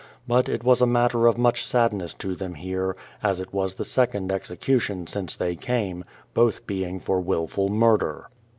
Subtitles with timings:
[0.27, 3.85] But it was a matter of much sadness to them here, as it was the
[3.85, 8.27] second execution since they came,— both being for wilful murder.